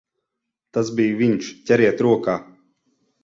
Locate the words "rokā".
2.07-2.37